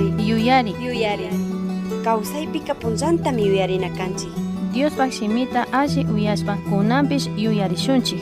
[0.00, 0.28] yuyari.
[0.28, 0.72] Yuyari.
[0.84, 1.28] Yuyari.
[2.04, 4.32] Kawsaypika punllantami yuyarinakanchik
[4.74, 8.20] Diospak shimita alli uyashpa kunanpish yuyarishunchik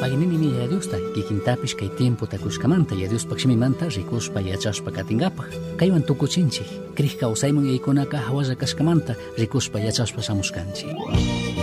[0.00, 5.52] Payninimi Yadiusta kikintapish kay tiempo takushkamanta Yadiuspak shimimanta rikushpa yachashpa katingapaj.
[5.76, 11.57] Kaywan tukuchinchik krij kawsayman yaykunaka hawaza kashkamanta rikushpa yachashpa shamushkanchik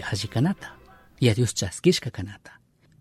[0.00, 0.68] ñawpakpi alli kanata
[1.20, 2.52] Yadius chaskishka kanata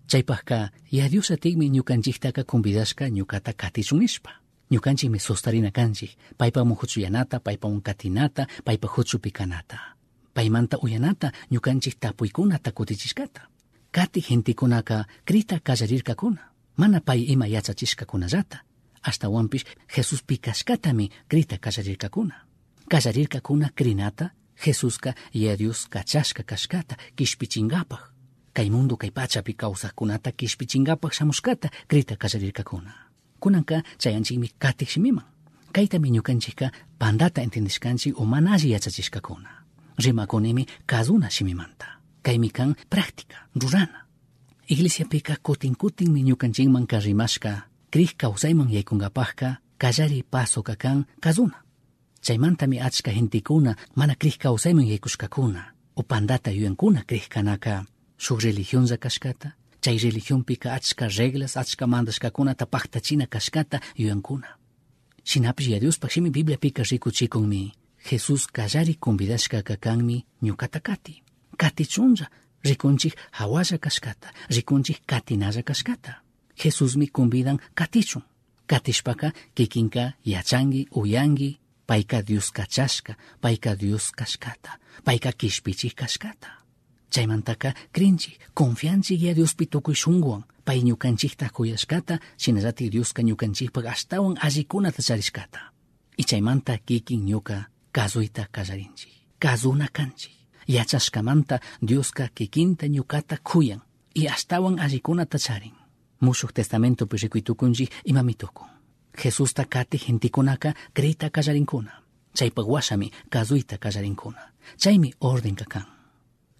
[0.08, 4.32] chaypakka Yadius atikmi ñukanchiktaka convidashka ñukata katichun nishpa
[4.72, 9.98] ñukanchikmi sustarina kanchik paypa muhuchuyanata paypawan katinata paypa huchupi kanata
[10.38, 13.42] paymanta uyanata ñukanchik tapuykunata kutichishkata.
[13.92, 16.42] Kati gentikunaka krita kallarirkakuna.
[16.78, 18.58] Mana pay ima yachachishkakunallata.
[19.02, 19.66] Ashtawanpish
[19.96, 22.36] Jesuspi kashkatami krita kallarirkakuna.
[22.90, 24.30] Kallarirkakuna krinata
[24.66, 28.00] Jesuska Yadius kachashka kashkata kishpichinkapaj
[28.54, 32.94] kay mundo kay pachapi kawsaqkunata kishpichinkapaj shamushkata krita kallarirkakuna
[33.40, 35.26] kunanka chayanchikmi katik shimiman
[35.78, 39.50] kaytami ñukanchikka pandata entendishkanchik o mana alli yachachishkakuna.
[40.04, 41.86] Rimakunimi kaduna shimimanta.
[42.24, 44.06] Kaymi kan práctica rurana.
[44.70, 47.52] Iglesiapika kutin kutinmi ñukanchikman karimashka
[47.92, 51.58] krij kawsayman yaykunkapajka kallari pasoka kan kaduna
[52.28, 55.62] chaymantami achka gentikuna mana krij kawsayman yaykushkakuna
[55.96, 57.86] o pandata yuyankuna krij kanaka
[58.18, 59.50] shuk religionlla kashkata
[59.84, 64.48] chay religionpika achka reglas achka mandashkakunata paktachina kashkata yuyankuna
[65.30, 67.72] shinapish yadiuspak shimi bibliapika rikuchikunmi
[68.10, 71.24] Jesus kallari convidashkaka kanmi ñukata kati
[71.58, 72.28] katichunlla
[72.68, 76.14] rikunchik hawalla kashkata rikunchik katinalla kashkata
[76.64, 78.24] Jesusmi convidan katichun
[78.68, 84.72] katishpaka kikinka yachangi uyangi payka Dios kachashka payka Dios kashkata
[85.04, 86.50] payka kishpichik kashkata.
[87.10, 95.02] Chaymantaka krinchik confianchik ya Diospi tukuy shunguwan pay ñukanchikta kuyashkata shinallatik Dioska ñukanchikpak ashtawan allikunata
[95.02, 95.72] charishkata.
[96.18, 100.36] Y chaymanta kikin ñuka kazuyta kallarinchik kazuna kanchik
[100.68, 103.82] yachashkamanta Dioska kikinta ñukata kuyan
[104.14, 105.74] y ashtawan allikunata charin.
[106.20, 108.77] Mushuk testamento rikuytukunchik imami tukun
[109.24, 111.92] Jesusta kati gentikunaka krita kallarinkuna
[112.38, 114.42] chaypak washami kazuyta kallarinkuna
[114.82, 115.86] chaymi ordenka kan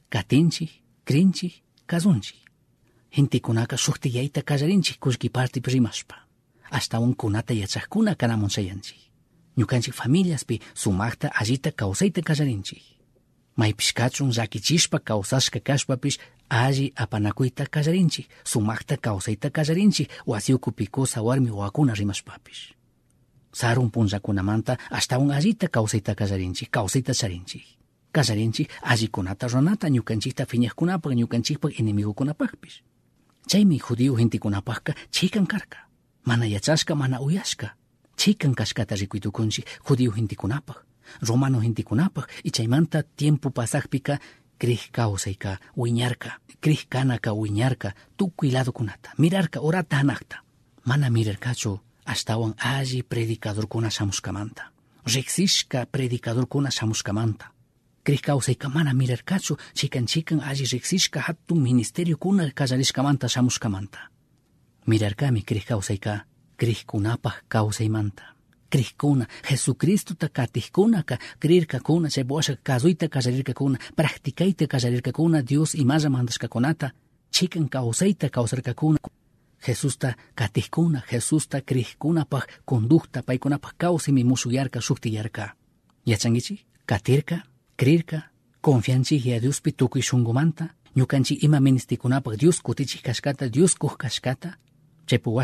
[0.10, 0.72] katinchik
[1.06, 1.54] krinchik
[1.86, 2.48] kazunchik
[3.18, 6.16] Hintikunaka shuktiyayta kallarinchik kullki partipi rimashpa.
[6.72, 9.00] Ashtawan kunata yachaqkuna kanamun chayanchik
[9.58, 12.84] ñukanchik familiaspi sumakta allita kawsayta kallarinchik
[13.60, 16.18] maypish kachun llakichishpa kawsashka kashpapish
[16.50, 22.74] alli apanakuyta kallarinchik sumakta kawsayta kallarinchik wasi ukupikusa warmi wakuna rimashpapish
[23.54, 27.66] sarun punllakunamanta ashtawan allita kawsayta kallarinchik kawsayta charinchik
[28.12, 32.84] kallarinchik allikunata runata ñukanchikta fiñaqkunapak ñukanchikpak enemigukunapakpish
[33.50, 35.88] chaymi judío gentikunapakka chikan karka
[36.28, 37.76] mana yachashka mana uyashka.
[38.18, 40.78] Chikan kashkata rikuytukunchik judío gentikunapaq
[41.22, 44.20] romano gentikunapaq y chaymanta tiempo pasakpika
[44.58, 46.40] krij kawsayka wiñarka.
[46.62, 47.94] Krij kanaka wiñarka.
[48.18, 50.48] Tukuy ladokunata mirarka orata hanakta
[50.88, 54.64] mana mirarkachu ashtawan alli predicadorkuna shamushkamanta
[55.16, 57.46] riksishka predicadorkuna shamushkamanta
[58.04, 64.00] krij kawsayka mana mirarkachu chikan chikan alli riksishka hatun ministeriokuna kallarishkamanta shamushkamanta
[64.86, 66.20] mirarkami krij kawsayka
[66.58, 68.37] krijkunapaj kawsaymanta
[68.70, 76.90] krijkuna Jesucristuta katijkunaka krirkakuna chay washaka kazuyta kallarirkakuna practicayta kallarirkakuna Dios imalla mandashkakunata
[77.32, 78.98] chikan kawsayta kawsarkakuna
[79.68, 85.50] Jesusta katijkuna Jesusta krijkunapaj conducta paykunapaj kawsaymi mushuyarka shuktiyarka.
[86.06, 87.38] Yachankichik katirka
[87.78, 88.22] krirka
[88.66, 90.66] confianchik ya Diospi tukuy shunkumanta
[90.96, 94.50] ñukanchik ima ministikunapaj Dios kutichik kashkata Dios kuj kashkata
[95.08, 95.36] chaypu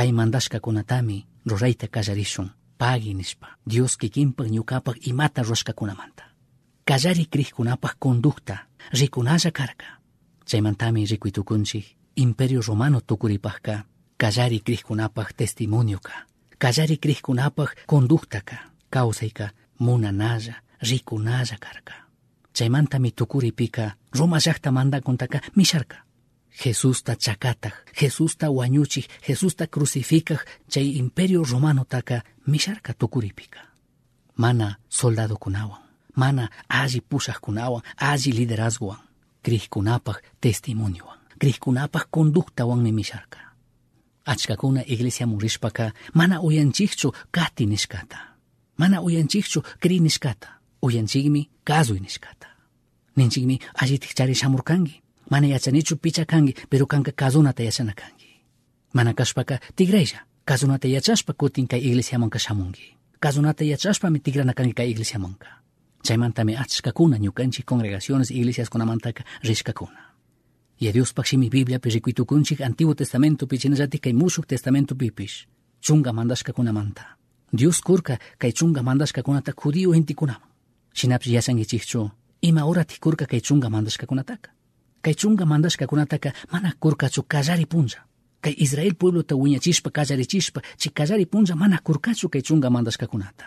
[0.00, 6.24] washaka pay mandashkakunatami rurayta kallarishun pagi nishpa Dios kikinpak ñukapak imata rushkakunamanta
[6.84, 8.58] kallari krijkunapaj conducta
[8.92, 9.86] rikunalla karka.
[10.46, 11.84] Chaymantami rikuytukunchik
[12.16, 13.84] imperio romano tukuripajka
[14.16, 16.12] kallari krijkunapaj testimonioka.
[16.58, 18.56] Kallari krijkunapaj conductaka
[18.90, 21.94] kawsayka munanalla rikunalla karka.
[22.54, 24.38] Chaymantami tukuripika Roma
[26.58, 30.38] llaqta mandakuntaka misharka Jesusta chakataj, Jesusta wañuchik, Jesusta crucificaj,
[30.68, 33.60] chay imperio romano taka misharka tukuripika.
[34.36, 35.80] Mana soldado kunawan,
[36.16, 38.98] mana alli pushaj kunawan, alli liderazgowan,
[39.42, 43.38] krijkunapaj testimoniowan, krijkunapaj conductawan mi misharka.
[44.24, 48.18] Achkakuna iglesia murishpaka mana uyanchikchu kati nishkata,
[48.76, 50.48] mana uyanchikchu kri nishkata,
[50.82, 52.46] uyanchikmi kazuy nishkata.
[53.16, 58.30] Ninchikmi allitik chari shamurkangi, mana yachanichu picha kangi pero kanka kazunata yachana kangi.
[58.92, 62.96] Mana kashpaka tigraylla kazunata yachashpa kutin kay iglesiamanka shamungi.
[63.20, 65.46] Kazunata yachashpami tigrana kangi kay iglesiamanka
[66.02, 70.00] chaymantami achkakuna ñukanchik congregaciones iglesiaskunamantaka rishkakuna.
[70.80, 75.46] Y Diospak shimi Bibliapi rikuytukunchik Antiguo Testamentopi chinallatik kay mushuk Testamentopipish
[75.80, 77.16] chunga mandashkakunamanta.
[77.52, 80.40] Dios kurka kay chunga mandashkakunata judío gentikunaman
[80.94, 82.10] shinapish yachankichikchu
[82.42, 84.50] ima oratik kurka kay chunga mandashkakunataka
[85.02, 88.00] kay chunga mandashkakunataka mana kurkachu kallari punlla
[88.40, 93.44] kay Israel pueblota wiñachishpa kallarichispa chi kallari punlla mana kurkachu kay chunga mandashkakunata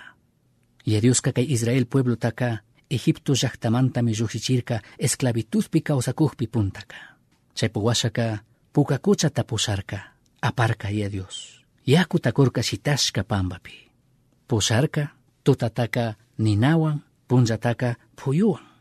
[0.85, 2.57] y Dioska kay Israel pueblotaka
[2.89, 6.95] Egipto llaqtamantami llujichirka esclavitudpi kawsakujpi puntaka
[7.55, 8.39] chaypu washaka
[8.73, 9.97] pukakuchata pusharka
[10.41, 11.63] aparka ya Dios.
[11.87, 13.73] Yakuta kurka shitashka pambapi
[14.47, 15.07] pusharka
[15.43, 18.72] tutataka ninawan punllataka phuyuwan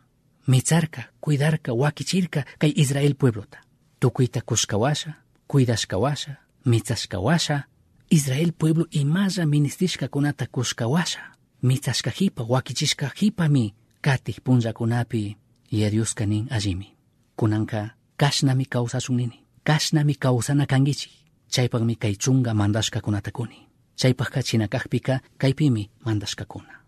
[0.47, 3.59] Mitzarka, cuidarka wakichirka, kay Israel pueblota.
[4.01, 5.15] Tukuyta kushkawasha,
[5.49, 7.63] kuidashkawasha, mitzashkawasha,
[8.11, 11.21] Israel pueblo imalla ministishka kunata kushkawasha.
[11.63, 15.37] Mitzashka hipa, wakichishka hipa mi, katih punja kunapi,
[15.71, 16.97] yeriuska nin allimi.
[17.37, 21.11] Kunanka, kashnami kawsasunini, kashnami kawsana kangichi.
[21.49, 23.69] Chaypag mi Kaichunga mandashka kunatakuni.
[23.95, 26.81] Chaypakka chinakakpika Kaipimi mandashka kuna.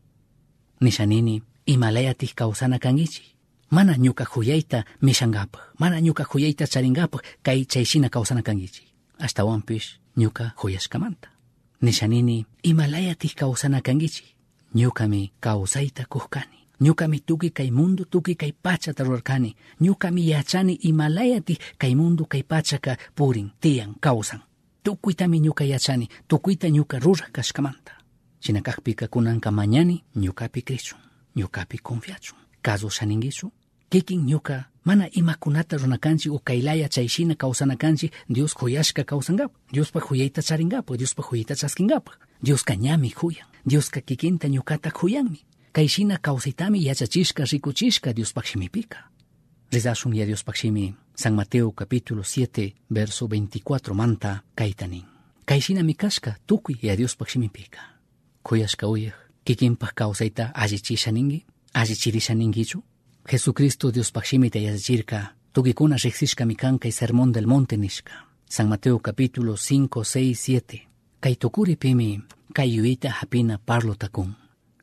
[0.81, 3.34] Nishanini, imalayatik kawsana kangichi.
[3.71, 8.87] Mana ñuka juyayta mishangapak mana ñuka juyayta charingapak kay chayshina kawsana kankichik
[9.19, 11.29] ashtawanpish ñuka juyashkamanta
[11.83, 14.27] nishanini imalayatik kawsana kankichik
[14.75, 21.95] ñukami kawsayta kujkani ñukami tuki kay mundo tuki kay pachata rurarkani ñukami yachani imalayatik kay
[21.95, 24.41] mundo kay pachaka purin tiyan kawsan
[24.85, 27.93] tukuytami ñuka yachani tukuyta ñuka rurak kashkamanta.
[28.41, 30.99] Chinakaqpika kunanka mañani ñukapi krichun
[31.37, 33.53] ñukapi confiachun caso shaningichu
[33.91, 40.97] kikin ñuka mana imakunata runakanchik o kaylaya chayshina kawsanakanchik Dios kuyashka kawsankapaq Diospa huyayta charingapaq
[40.99, 45.41] Diospa huyayta chaskinkapaq Dioska ñami huyan Dioska kikinta ñukata huyanmi
[45.73, 48.99] kayshina kawsaytami yachachishka rikuchishka Diospaq shimipika
[49.73, 55.05] Rizashun ya Diospaq shimi San Mateo capítulo 7 verso 24 manta kaytanin
[55.47, 57.81] kayshina mikashka tukuy ya Diospaq shimipika
[58.43, 62.83] kuyashka uyaq kikinpaq kawsayta allichishaninki allichirishaninkichu
[63.27, 68.29] Jesucristo Dios Pachimita Yazirka, Tugikuna Rexishka Mikanka y Sermón del Monte Nishka.
[68.47, 70.89] San Mateo capítulo 5, 6, 7.
[71.21, 74.37] Kay tukuri pimi, kay yuita hapina parlo takun.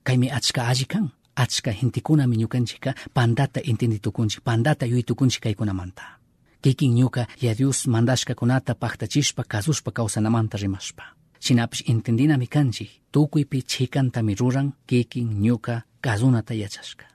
[0.04, 6.18] Kay mi achka ajikan, achka hintikuna miñukanchika, pandata intenditukunchi, pandata yuitukunchi kaykuna manta.
[6.62, 11.04] Kikin ñuka ya Dios mandashka kunata pachtachishpa kazushpa kausanamanta rimashpa.
[11.40, 17.06] Shinapish intendina mikanchi, tukuypi chikanta miruran, kikin ñuka kazunata yachashka.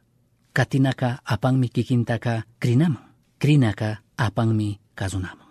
[0.53, 3.03] katinaka apanmi kikintaka krinaman
[3.39, 5.49] krinaka apanmi kazunaman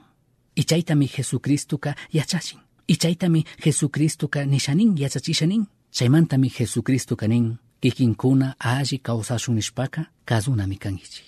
[0.56, 5.65] ichaytami jesucristuka yachachin ichaytami jesucristuka nishanin yachachishanin.
[5.92, 7.56] Chaymantami jesucristuka nin.
[7.82, 11.24] Kikinkuna alli kawsashun nishpaka kazunami kankichi.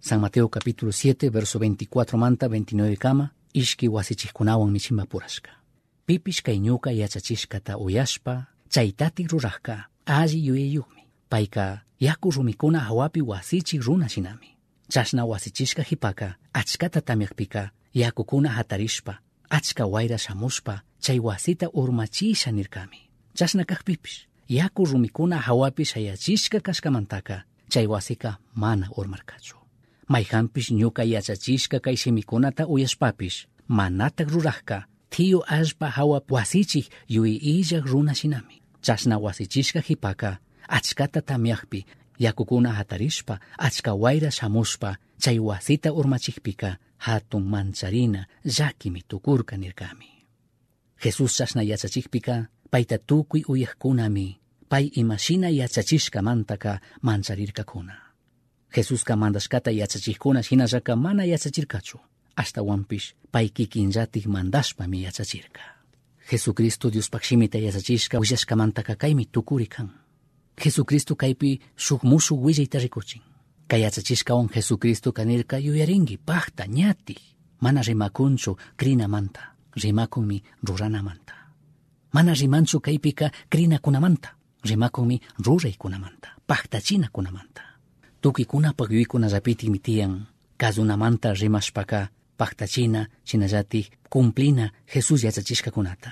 [0.00, 5.50] San Mateo capítulo 7 verso 24 manta 29 kama ishki wasichikunawan michima purashka
[6.06, 10.95] pipish kay ñuka yachachishkata uyashpa chaytati rurajka alli yuyayukmi
[11.28, 14.56] payka yaku rumikuna hawapi wasichik runa shinami
[14.88, 19.18] chashna wasichishka hipaka achkata tamyakpika yakukuna hatarishpa
[19.50, 22.98] achka wayra shamushpa chay wasita urmachisha nirkami
[23.34, 29.56] chashna kaqpipish yaku rumikuna hawapi shayachishka kashkamantaka chay wasika mana urmarkachu
[30.08, 38.14] mayhampish ñuka yachachishka kay shimikunata uyashpapish manatak rurajka thiyu allpa hawap wasichik yui illak runa
[38.14, 41.86] shinami chashna wasichishka hipaka achkata tamyaqpi
[42.18, 50.26] yakukuna hatarishpa achka wayra shamushpa chay wasita urmachikpika hatun mancharina llakimi tukurka nirkami.
[51.02, 58.06] Jesus chashna yachachikpika payta tukuy uyaqkunami pay imashina yachachishkamantaka mancharirkakuna
[58.76, 61.98] Jesusqa mandashkata yachachikuna hinallaka mana yachachirkachu.
[62.36, 65.60] Ashtawanpish pay kikinllatik mandashpami yachachirka.
[66.30, 69.88] Jesucristo Diospaq shimita yachachishka willashkamantaka kaymi tukuri kan
[70.64, 73.22] Jesucristo kaypi shuk mushuk willayta rikuchin
[74.54, 77.16] Jesucristo kanirka yuyarinki pakta ñati.
[77.60, 81.32] Mana rimakunchu krinamanta rimakunmi ruranamanta
[82.12, 84.28] mana rimanchu kaypika krinakunamanta
[84.64, 87.62] rimakunmi ruraykunamanta paktachinakunamanta
[88.20, 96.10] tukikunapaq yuykunallapitimi tiyan kazunamanta rimashpaka paktachina chinallatik cumplina Jesus yachachishkakunata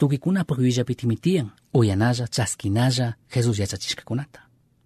[0.00, 4.40] tukikunapaq yuyllapitimi tiyan uyanalla chaskinalla Jesus yachachishkakunata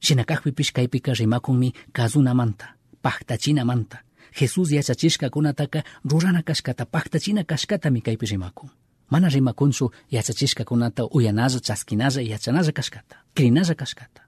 [0.06, 2.66] shinakaqpipish kaypika rimakunmi kazunamanta
[3.04, 3.96] paktachinamanta
[4.40, 8.70] Jesus yachachishkakunataka rurana kashkata paktachina kashkatami kaypi rimakun.
[9.10, 14.20] Mana rimakunchu yachachishkakunata uyanalla chaskinalla yachanalla kashkata krinalla kashkata.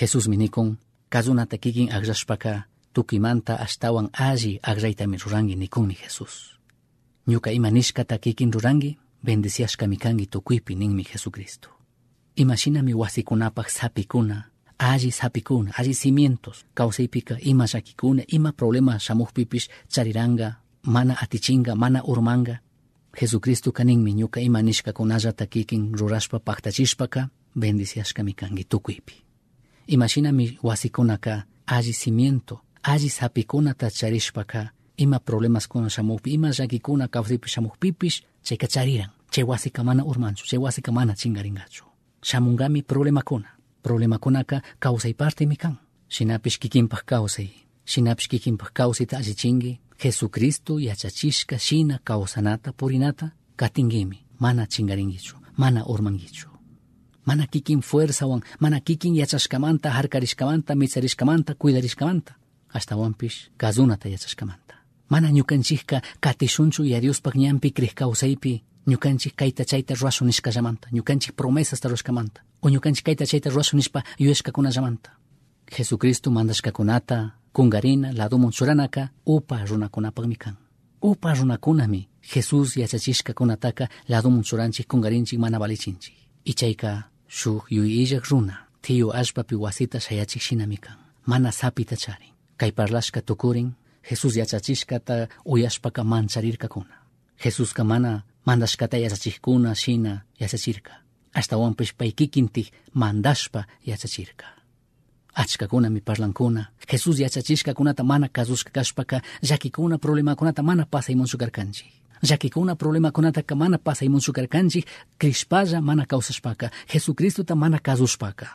[0.00, 0.76] Jesus minikun
[1.10, 2.62] kazunata kikin aqrashpaka
[2.94, 6.34] tukimanta ashtawan alli aqraytami ruranki nikunmi Jesus
[7.28, 10.74] ñuka ima nishkata kikin ruranki bendiciashkami kanki tukuypi
[11.12, 11.68] Jesucristo.
[12.36, 14.44] Imashinami wasikunapaq sapikuna
[14.78, 22.58] alli sapikuna alli cimientos kawsaypika ima llakikuna ima problema shamuqpipish chariranga mana atichinga mana urmanga.
[23.20, 29.28] Jesucristo kaninmi ñuka ima nishkakunallata kikin rurashpa paktachishpaka bendiciashkami kanki tukuypi
[29.88, 38.22] imashinami wasikunaka alli cimiento alli sapikunata charishpaka ima problemas kuna shamuqpi ima llakikuna kawsaypi shamuqpipish
[38.42, 41.84] chaykachariran chay wasika mana urmanchu chay wasika mana chingaringachu
[42.22, 43.48] shamungami problemakuna
[43.82, 45.76] problemakunaka kawsaypartimi kan
[46.08, 47.48] shinapish kikinpak kawsay
[47.84, 54.24] shinapish kikinpak kawsayta allichinki jesucristo yachachishka shina kawsanata purinata katingimi.
[54.38, 56.48] Mana chingarinkichu mana urmankichu
[57.26, 58.42] mana kikin fuerzawan.
[58.60, 62.32] Mana kikin yachashkamanta harkarishkamanta micharishkamanta cuidarishkamanta.
[62.72, 64.74] Ashtawanpish kazunata yachashkamanta.
[65.08, 71.88] Mana ñukanchikka katishunchu ya Diospaq ñanpi kriq kawsaypi ñukanchik kayta chayta ruwashun nishkallamanta ñukanchik promesasta
[71.88, 75.10] ruwashkamanta o ñukanchik kayta chayta ruwashun nishpa yuyashkakunallamanta
[75.76, 80.56] Jesucristo mandashkakunata kungarina ladomun churanaka upa runakunapaqmi kan.
[81.02, 89.12] Upa runakunami Jesus yachachishkakunataka ladomun churanchik kungarinchik mana valichinchik ichayka shuk yuy illak runa tiyu
[89.12, 90.96] allpapi wasita shayachik shinami kan.
[91.26, 92.32] Mana sapita charin.
[92.56, 93.72] Kay parlashka tukurin
[94.10, 96.94] Jesus yachachishkata uyashpaka mancharirkakuna
[97.44, 100.92] Jesuska mana mandashkata yachachikuna shina yachachirka
[101.32, 104.46] ashtawanpish pay kikintik mandashpa yachachirka
[105.34, 113.78] achkakunami parlankuna Jesus yachachishkakunata mana kasushka kashpaka llakikuna problemakunata mana pasaymunchu karkanchik llakikuna problemakunataka mana
[113.78, 114.86] pasaymunchu karkanchik
[115.18, 118.46] krishpalla mana kawsashpaka Jesucristota mana kasushpaka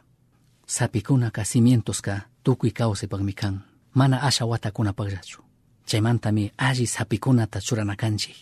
[0.66, 3.62] sapikunaka cimientoska tukuy kawsaypakmi kan
[3.94, 5.43] mana asha watakunapakllachu
[5.86, 8.36] chaymantami alli sapikunata churanakanchik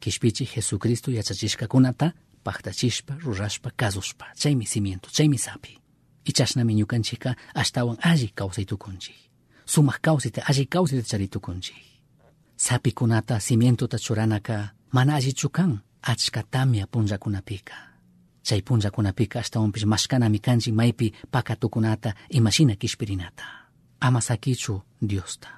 [0.00, 2.12] kishpichik Jesucristo yachachishkakunata
[2.44, 5.78] paktachishpa rurashpa kasushpa chaymi cimiento chaymi sapi
[6.24, 9.16] ichashnami ñukanchika ashtawan alli kawsaytukunchik
[9.64, 11.76] sumak kawsayta alli kawsayta charitukunchik
[12.56, 17.74] sapikunata cimientota churanaka mana allichu kan achka tamya punllakunapika
[18.42, 23.44] chay punllakunapika ashtawanpish mashkanami kanchik maypi pakatukunata imashina kishpirinata
[24.00, 25.48] ama sakichu Diosta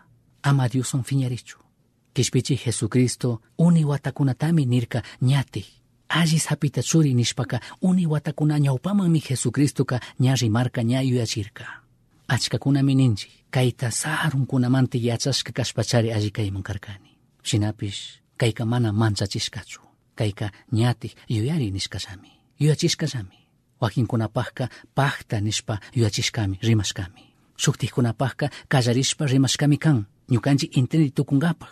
[0.49, 1.59] ama Dioson fiñarichu
[2.15, 3.29] kishpichi Jesucristo
[3.67, 5.01] uni watakunatami nirka
[5.31, 5.63] ñati
[6.19, 11.65] alli sapita churi nishpaka uni watakuna ñawpamanmi Jesucristoka ña rimarka ña yuyachirka
[12.35, 17.11] achkakunami ninchik kayta sarunkunamanti yachashka kashpachari alli kayman karkani
[17.49, 18.01] shinapish
[18.41, 19.81] kayka mana manchachishkachu
[20.19, 22.31] kayka ñati yuyari nishkashami.
[22.61, 23.39] Yuyachishkashami.
[23.81, 27.23] Wakinkunapajka pahta nishpa yuyachishkami rimashkami.
[27.57, 31.69] Shuktikkunapajka kallarishpa rimashkami kan ñukanchik intinri tukunkapaj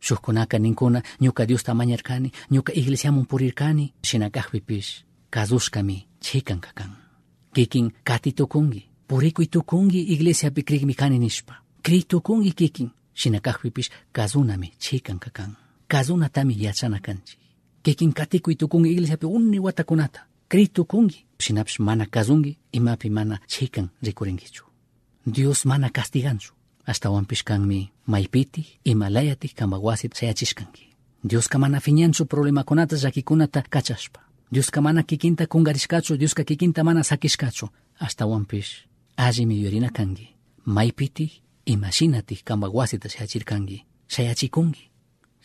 [0.00, 6.92] shukkunaka ninkuna ñuka Diosta mañarkani ñuka iglesiamun purirkani shinakajpipish kadushkami chikanka kan
[7.54, 15.30] kikin kati tukungi purikuy tukungi iglesiapi krikmi kani nishpa kri tukungi kikin shinakajpipish kazunami chikanka
[15.30, 15.52] kan
[15.88, 17.40] kazunatami yachana kanchik
[17.82, 24.64] kikin katikuy tukungi iglesiapi uni watakunata kri tukungi shinapish mana kazungi imapi mana chikan rikurinkichu
[25.26, 26.52] Dios mana castiganchu
[26.86, 30.84] ashtawanpish kanmi maypiti imalayati kamawasit sayachishkanki
[31.24, 34.20] Dioska mana fiñanchu problemakunata llakikunata kachashpa
[34.52, 40.28] Dioska mana kikinta kungarishkachu Dioska kikinta mana sakishkachu ashtawanpish allimi yurina kanki
[40.66, 44.90] maypiti imashinati kamawasit sayachirkanki sayachikunki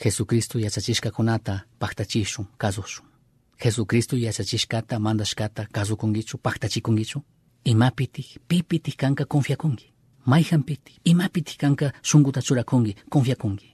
[0.04, 3.06] Jesucristo yachachishkakunata paktachishun kazushun.
[3.64, 7.22] Jesucristo yachachishkata mandashkata kazukunkichu paktachikunkichu
[7.64, 9.94] imapiti pipiti kanka confiakunki
[10.32, 13.70] mayhanpiti imapiti kanka shunkuta churakunki confiakunki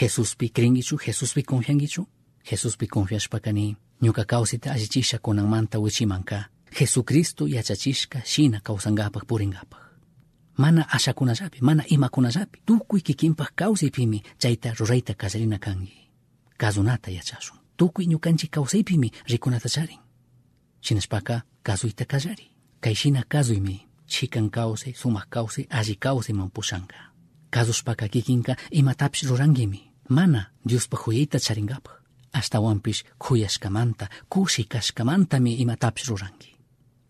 [0.00, 2.06] Jesuspi krinkichu Jesuspi confiankichu
[2.50, 6.44] Jesuspi confiashpakani ñuka kawsita allichisha kunanmanta wichimanka
[6.80, 9.80] Jesucristo yachachishka shina kawsankapak purinkapak
[10.56, 16.10] mana ashakunallapi mana imakunallapi tukuy kikinpak kawsaypimi chayta rurayta kallarina kanki
[16.58, 19.98] kazunata yachashun tukuy ñukanchik kawsaypimi rikunata charin
[20.80, 22.46] shinashpaka kazuyta kallari
[22.80, 26.96] kayshina kazuymi chikan kawsay sumak kawsay alli kawsayman pushanka
[27.50, 36.50] kazushpaka kikinka imatapish rurankimi mana Diospa huyayta charinkapak ashtawanpish kuyashkamanta kushi kashkamantami imatapish ruranki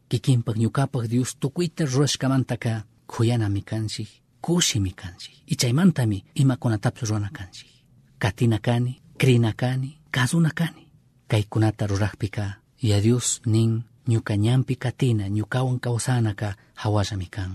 [0.08, 4.08] kikinpak ñukapak Dios tukuyta rurashkamantaka kuyanami kanchik
[4.40, 7.70] kushimi kanchik y chaymantami imakunatapish rurana kanchik
[8.18, 10.86] katina kani krina kani kazuna kani
[11.28, 17.52] kaykunata rurakpika ya Dios nin ñuka ñampi katina ñukawan kawsanaka hawallami kan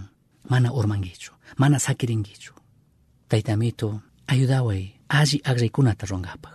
[0.50, 2.54] mana urmankichu mana sakirinkichu
[3.30, 6.54] taytamito ayudaway alli agraykunata rurankapak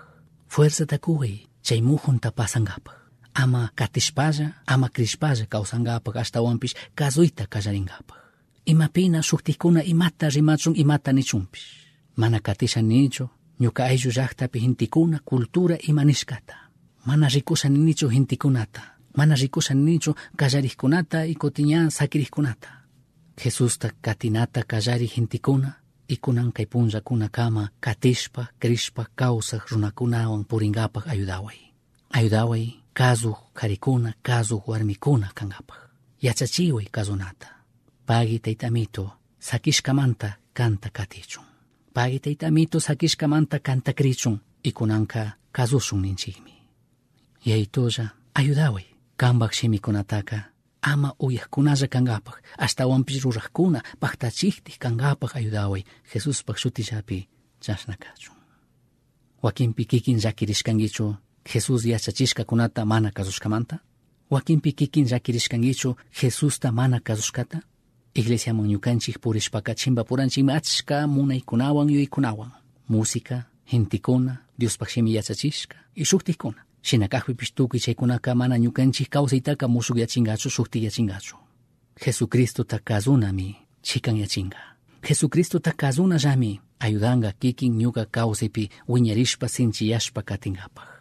[0.49, 2.97] fuerzata kuway chay mujunta pasankapak
[3.35, 8.19] ama katishpalla ama krishpalla kawsankapak ashtawanpish kazuyta kallarinkapak
[8.67, 11.67] imapina shuktikuna imata rimachun imata nichunpish
[12.17, 13.29] mana katisha nichu
[13.61, 16.57] ñuka ayllu llaqtapi hintikuna cultura imanishkata
[17.07, 22.77] mana rikusha ninichu hintikunata mana rikusha ninichu kallarikkunata y kutiña sakirikkunata
[23.45, 25.73] Jesusta katinata kallari hintikuna
[26.09, 31.57] y kunan kay punllakuna kama katishpa krishpa kawsaq runakunawan purinkapak ayudaway.
[32.11, 35.91] Ayudaway kazuj karikuna kazuj warmikuna kankapak.
[36.23, 37.49] Yachachiway kazunata.
[38.07, 41.45] Pagi taytamito sakishkamanta kanta katichun.
[41.95, 46.55] Pagi taytamito sakishkamanta kanta krichun y kunanka kazushun ninchikmi.
[47.45, 50.39] Yaytolla ayudaway kambak shimikunataka
[50.83, 55.83] ama uyaqkunalla kankapak ashtawanpish ruraqkuna paktachiktik kankapak ayudaway.
[56.13, 57.29] Jesuspak shutillapi
[57.61, 58.37] chashna kachun
[59.43, 61.17] wakinpi kikin llakirishkankichu
[61.53, 63.79] Jesus yachachishkakunata mana kasushkamanta
[64.31, 67.61] wakinpi kikin llakirishkankichu Jesusta mana kasushkata
[68.15, 72.51] iglesiaman ñukanchik purishpaka chimbapuranchikmi achka munaykunawan yuykunawan
[72.89, 75.77] música gentikuna Diospak shimi yachachishka.
[75.97, 81.37] Y shuktikuna shinakajpipish tukuy chaykunaka mana ñukanchik kawsaytaka mushuk yachingachu shuktik yachingachu.
[82.05, 84.61] Jesucristota kazunami chikan yachinga.
[85.03, 90.96] Jesucristota kazunallami ayudanga kikin ñuka kawsaypi wiñarishpa sinchiyashpa katinkapaj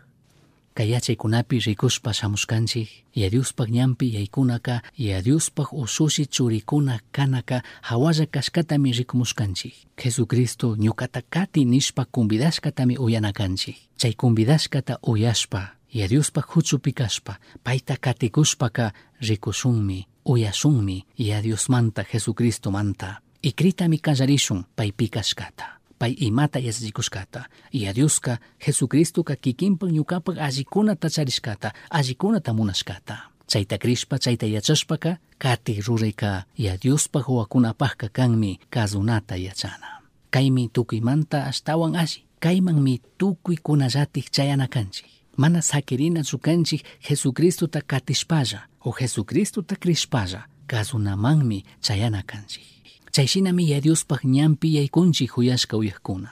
[0.78, 11.22] kayachaykunapi rikushpa shamushkanchik yadiuspaq ñanpi yaykunaka yadiuspaq usushi churikuna kanaka hawalla kashkatami rikumushkanchik Jesucristo ñukata
[11.30, 15.62] kati nishpa convidashkatami uyanakanchik chay convidashkata uyashpa
[15.94, 17.34] yadiuspaq huchupi kashpa
[17.64, 27.86] payta katikushpaka rikushunmi uyashunmi yadiusmanta Jesucristo manta ikritami kallarishun paypi kashkata pay imata yachachikushkata y
[27.88, 36.46] a Dioska Jesucristoka kikinpak ñukapak allikunata charishkata allikunata munashkata chayta krishpa chayta yachashpaka kati rurayka
[36.58, 40.02] y a Diospak wakunapakka kanmi kazunata yachana.
[40.32, 42.26] Kaymi tukuymanta ashtawan alli.
[42.40, 45.06] Kaymanmi tukuy kunallatik chayanakanchik
[45.38, 52.75] mana sakirinachu kanchik Jesucristota katishpalla o Jesucristota krishpalla kazunamanmi chayana kanchik
[53.16, 56.30] chayshinami yadiuspaq ñanpi yaykunchik uyashka uyakuna.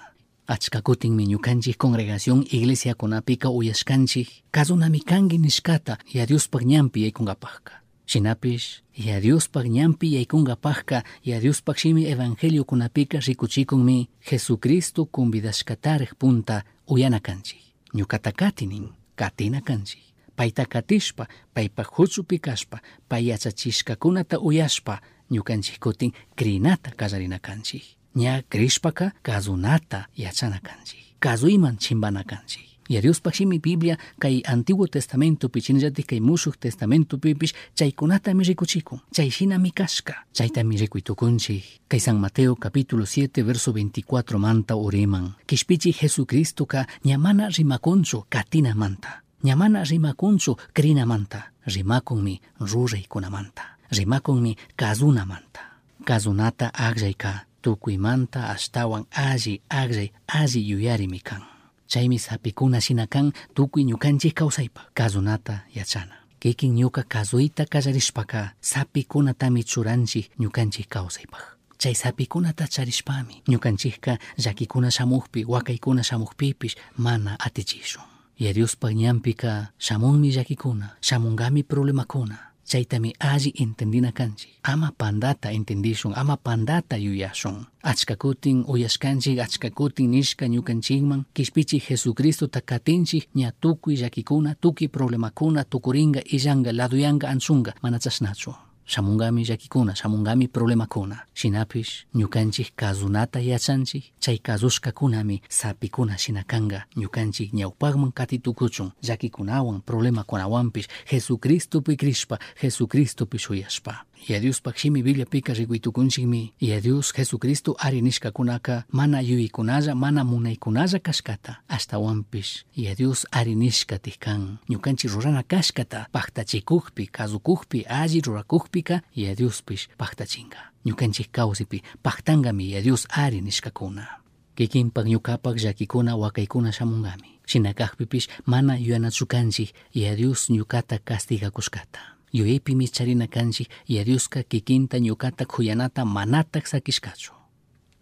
[0.47, 4.27] Achka kutinmi ñukanchik congregación iglesiakunapika uyashkanchik.
[4.51, 7.73] Kazunami kanki nishkata yadiuspaq ñanpi yaykunkapajka
[8.05, 17.63] shinapish yadiuspaq ñanpi yaykunkapajka yadiuspaq shimi evangeliokunapika rikuchikunmi Jesucristo convidashkatarij punta uyana kanchik
[17.95, 20.03] ñukata katinin katina kanchik
[20.35, 22.77] payta katishpa paypak huchupi kashpa
[23.09, 24.99] pay yachachishkakunata uyashpa
[25.33, 27.83] ñukanchik kutin krinata kallarinakanchik
[28.15, 31.17] ña krishpaka kazunata yachanakanchik.
[31.19, 32.73] Kazuyman chimbanakanchik.
[32.89, 39.71] Y Diospak shimi Biblia kay Antiguo Testamento pichinallatik kay Mushuk Testamento pipish chaykunatami rikuchikun chayshinami
[39.71, 47.49] kashka chaytami rikuytukunchik kay San Mateo capítulo 7 verso 24 manta uriman kishpichi Jesucristoka ñamana
[47.49, 51.53] rimakunchu katina manta ñamana rimakunchu krina manta.
[51.65, 55.61] Rimakunmi ruraykunamanta rimakunmi kazunamanta
[56.05, 61.41] kazunata aqllayka tukuymanta ashtawan alli aqllay alli yuyarimi kan
[61.87, 70.31] chaymi sapikuna shina kan tukuy ñukanchik kawsaypa kazunata yachana kikin ñuka kazuyta kallarishpaka sapikunatami churanchik
[70.41, 71.43] ñukanchik kawsaypaj
[71.77, 78.03] chay sapikunata charishpami ñukanchikka llakikuna shamuqpi wakaykuna shamuqpipish mana atichishun
[78.39, 79.51] yadiuspaq ñanpika
[79.85, 88.15] shamunmi llakikuna shamungami problemakuna chaytami alli entendina kanchik ama pandata entendishun ama pandata yuyashun achka
[88.15, 96.21] kutin uyashkanchik achka kutin nishka ñukanchikman kishpichik Jesucristota katinchik ña tukuy llakikuna tukuy problemakuna tukuringa
[96.35, 98.53] illanga laduyanga anchunga mana chashnachu
[98.85, 101.17] shamungami llakikuna shamungami problemakuna.
[101.33, 111.95] Shinapish ñukanchik kazunata yachanchik chay kazushkakunami sapikuna shina kanga ñukanchik ñawpakman katitukuchun llakikunawan problemakunawanpish Jesucristopi
[111.97, 118.01] krishpa Jesucristopi shuyashpa y a Dios pakshimi Biblia pika rikuytukunchikmi y a Dios Jesucristo ari
[118.01, 125.43] nishkakunaka mana yuykunalla mana munaykunalla kashkata ashtawanpish y a Dios ari nishkatij kan ñukanchik rurana
[125.43, 133.07] kashkata paktachikukpi kazukukpi alli rurakukpika y a Diospish paktachinga ñukanchik kawsipi paktangami y a Dios
[133.09, 134.07] ari nishkakuna
[134.55, 143.27] kikinpak ñukapak llakikuna wakaykuna shamungami shinakakpipish mana yuyanachukanchik y a Dios ñukata castigakushkata yuyaypimi charina
[143.27, 147.33] kanchik y a Dioska kikinta ñukata kuyanata manatak sakishkachu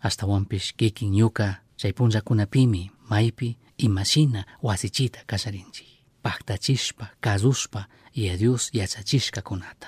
[0.01, 5.87] ashtawanpish kikin ñuka chay punllakunapimi maypi imashina wasichita kasarinchik
[6.23, 9.87] paktachishpa kazushpa y a Dios yachachishkakunata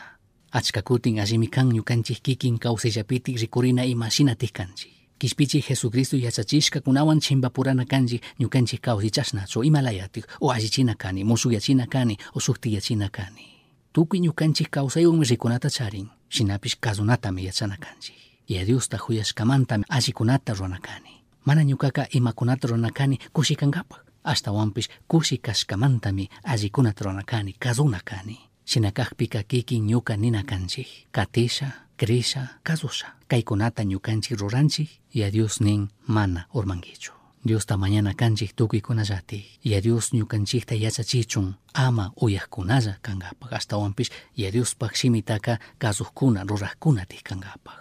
[0.51, 8.21] achka kutin allimi kan ñukanchik kikin kawsayllapitik rikurina imashinatik kanchik kishpichik Jesucristo yachachishkakunawan chimpapurana kanchik
[8.39, 13.52] ñukanchik kawsichashnachu imalayatik o allichina kani musukyachina kani o suktiyachina kani
[13.93, 18.15] tukuy ñukanchik kawsaywanmi rikunata charin shinapish kazunatami yachana kanchik
[18.49, 21.13] y a Diosta huyashkamantami allikunata ruranakani
[21.45, 30.17] mana ñukaka imakunata ruranakani kushikankapaq ashtawanpish kushi kashkamantami allikunata ruranakani kazuna kani shinakakpika kikin ñuka
[30.17, 37.65] nina kanchik katisha krisha kazusha kaykunata ñukanchik ruranchik y a Dios nin mana urmankichu Dios
[37.65, 39.45] tamañana kanchik tukuy kunallatik.
[39.63, 43.53] Ya Dios ñukanchikta yachachichun ama uyakkunalla kangapak.
[43.53, 47.75] Ashtawanpish ya Dios pakshimitaka kasukkuna rurajkunatik kangapak.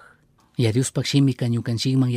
[0.59, 2.11] Ya Dios pakshimika ñukanchikman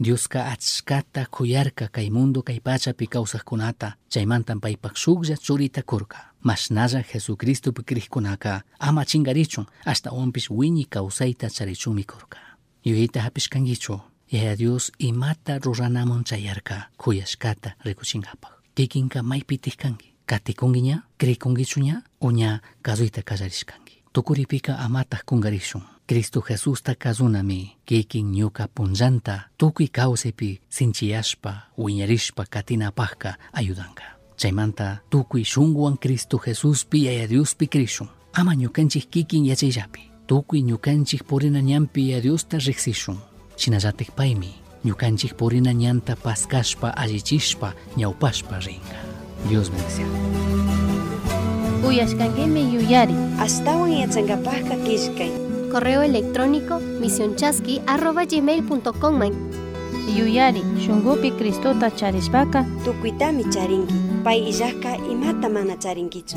[0.00, 6.18] Dios ka achkata kuyarka, kay mundo kay pachapi kawsaqkunata chaymantam paypak shulla churita kurka.
[6.42, 12.38] Mashnalla Jesucristopi krikkunaka ama chinkarichun ashtawanpish wiñi kawsayta charichunmi kurka.
[12.84, 14.00] Yuyayta hapishkankichu
[14.32, 24.00] yaya Dios imata ruranamun chayarka kuyashkata rikuchinkapaq kikinka maypitik kanki katikunkiña krikunkichuña o ña kallarishkanki
[24.12, 25.82] tukuripika amataq kungarishun.
[26.06, 34.02] Cristo Jesusta kazunami kikin ñuka punllanta tukuy kawsaypi sinchiyashpa wiñarishpa katinapaqka ayudanka.
[34.36, 38.08] Chaymanta tukuy shunguwan Cristo Jesuspi yaya Diospi krishun.
[38.32, 42.58] Ama ñukanchik kikin yachayllapi tukuy ñukanchik purina ñanpi yaya Diosta
[43.60, 48.96] riqsishun shinallatik paymi ñukanchik purina ñanta paskashpa allichishpa ñawpashpa ringa
[49.48, 50.08] Dios bendición
[51.82, 53.14] Uyashkankimi yuyari.
[53.40, 55.30] Astawan yachankapajka kishkay.
[55.72, 59.32] Correo electrónico misionchasqui.gmail.com man.
[60.14, 63.94] Yuyari, shungupi Cristota charishpaka, Tukuitami charinki.
[64.24, 66.36] Pay illajka imata mana charinkichu.